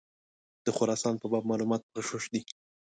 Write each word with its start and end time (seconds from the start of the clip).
د 0.65 0.67
خراسان 0.77 1.15
په 1.19 1.25
باب 1.31 1.43
معلومات 1.51 1.81
مغشوش 1.93 2.25
دي. 2.33 2.41